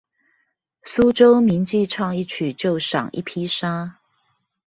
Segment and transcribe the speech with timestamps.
[0.83, 3.91] 蘇州名妓唱一曲就賞一匹紗